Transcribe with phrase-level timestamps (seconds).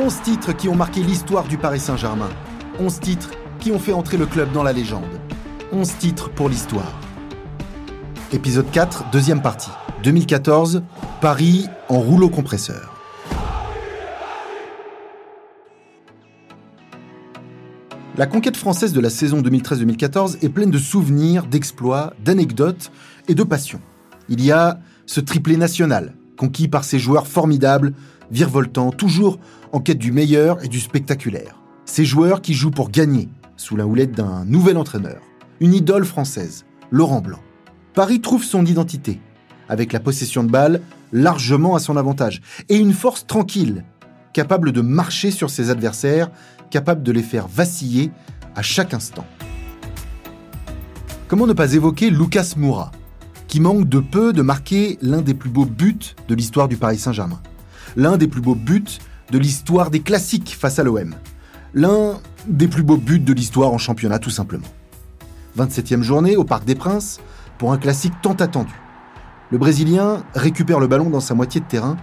[0.00, 2.28] 11 titres qui ont marqué l'histoire du Paris Saint-Germain.
[2.78, 5.02] 11 titres qui ont fait entrer le club dans la légende.
[5.72, 7.00] 11 titres pour l'histoire.
[8.32, 9.72] Épisode 4, deuxième partie.
[10.04, 10.84] 2014,
[11.20, 12.94] Paris en rouleau compresseur.
[18.16, 22.92] La conquête française de la saison 2013-2014 est pleine de souvenirs, d'exploits, d'anecdotes
[23.26, 23.80] et de passion.
[24.28, 27.94] Il y a ce triplé national, conquis par ces joueurs formidables,
[28.30, 29.38] virevoltants, toujours
[29.72, 31.60] en quête du meilleur et du spectaculaire.
[31.84, 35.20] Ces joueurs qui jouent pour gagner, sous la houlette d'un nouvel entraîneur,
[35.60, 37.40] une idole française, Laurent Blanc.
[37.94, 39.20] Paris trouve son identité,
[39.68, 40.80] avec la possession de balles
[41.12, 43.84] largement à son avantage, et une force tranquille,
[44.32, 46.30] capable de marcher sur ses adversaires
[46.70, 48.10] capable de les faire vaciller
[48.54, 49.26] à chaque instant.
[51.28, 52.92] Comment ne pas évoquer Lucas Moura,
[53.48, 56.98] qui manque de peu de marquer l'un des plus beaux buts de l'histoire du Paris
[56.98, 57.40] Saint-Germain,
[57.96, 58.98] l'un des plus beaux buts
[59.30, 61.14] de l'histoire des classiques face à l'OM,
[61.74, 64.68] l'un des plus beaux buts de l'histoire en championnat tout simplement.
[65.56, 67.20] 27e journée au Parc des Princes
[67.58, 68.74] pour un classique tant attendu.
[69.50, 71.96] Le Brésilien récupère le ballon dans sa moitié de terrain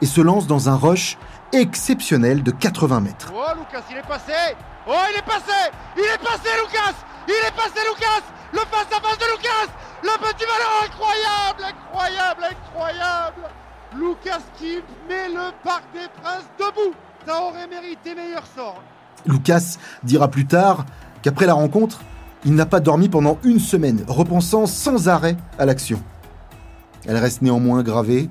[0.00, 1.18] et se lance dans un rush
[1.52, 3.32] exceptionnel de 80 mètres.
[3.34, 4.32] Oh Lucas, il est passé.
[4.86, 5.58] Oh il est passé.
[5.96, 6.94] Il est passé Lucas.
[7.26, 8.24] Il est passé Lucas.
[8.52, 9.72] Le face à face de Lucas.
[10.02, 10.70] Le petit ballon.
[10.86, 13.48] Incroyable Incroyable Incroyable
[13.98, 16.94] Lucas qui met le Parc des Princes debout
[17.26, 18.82] Ça aurait mérité meilleur sort
[19.26, 20.86] Lucas dira plus tard
[21.22, 22.00] qu'après la rencontre,
[22.44, 26.02] il n'a pas dormi pendant une semaine, repensant sans arrêt à l'action.
[27.06, 28.30] Elle reste néanmoins gravée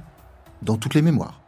[0.62, 1.42] dans toutes les mémoires.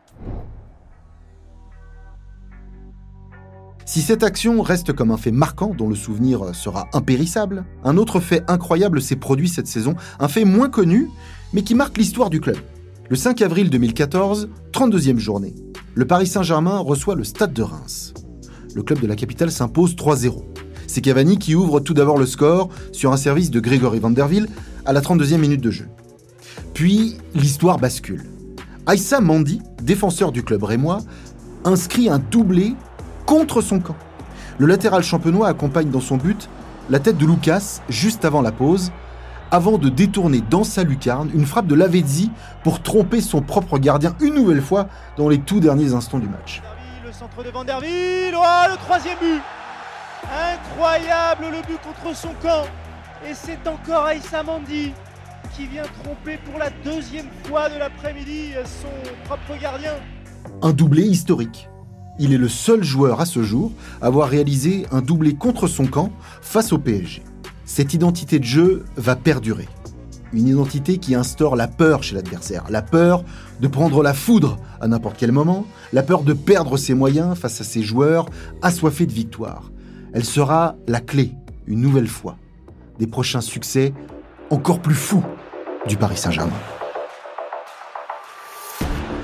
[3.85, 8.21] Si cette action reste comme un fait marquant dont le souvenir sera impérissable, un autre
[8.21, 11.09] fait incroyable s'est produit cette saison, un fait moins connu,
[11.51, 12.57] mais qui marque l'histoire du club.
[13.09, 15.53] Le 5 avril 2014, 32e journée,
[15.93, 18.13] le Paris Saint-Germain reçoit le Stade de Reims.
[18.75, 20.41] Le club de la capitale s'impose 3-0.
[20.87, 24.47] C'est Cavani qui ouvre tout d'abord le score sur un service de Grégory Vanderville
[24.85, 25.87] à la 32e minute de jeu.
[26.73, 28.23] Puis, l'histoire bascule.
[28.85, 30.99] Aïssa Mandi, défenseur du club rémois,
[31.65, 32.73] inscrit un doublé
[33.25, 33.97] contre son camp.
[34.59, 36.49] Le latéral champenois accompagne dans son but
[36.89, 38.93] la tête de Lucas juste avant la pause,
[39.53, 42.31] avant de détourner dans sa lucarne une frappe de Lavezzi
[42.63, 46.63] pour tromper son propre gardien une nouvelle fois dans les tout derniers instants du match.
[47.05, 49.41] Le centre de Vanderville, oh, le troisième but
[50.23, 52.63] Incroyable le but contre son camp
[53.29, 54.91] Et c'est encore Aïssa Mandi
[55.55, 59.93] qui vient tromper pour la deuxième fois de l'après-midi son propre gardien.
[60.63, 61.69] Un doublé historique
[62.19, 65.87] il est le seul joueur à ce jour à avoir réalisé un doublé contre son
[65.87, 66.11] camp
[66.41, 67.23] face au PSG.
[67.65, 69.67] Cette identité de jeu va perdurer.
[70.33, 73.23] Une identité qui instaure la peur chez l'adversaire, la peur
[73.61, 77.61] de prendre la foudre à n'importe quel moment, la peur de perdre ses moyens face
[77.61, 78.25] à ses joueurs
[78.61, 79.71] assoiffés de victoire.
[80.11, 81.31] Elle sera la clé,
[81.67, 82.37] une nouvelle fois,
[82.99, 83.93] des prochains succès
[84.49, 85.23] encore plus fous
[85.87, 86.51] du Paris Saint-Germain.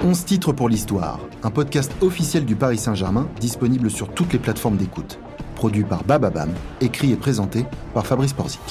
[0.01, 4.77] 11 titres pour l'histoire, un podcast officiel du Paris Saint-Germain disponible sur toutes les plateformes
[4.77, 5.19] d'écoute.
[5.59, 8.61] Produit par Bababam, écrit et présenté par Fabrice Porzic.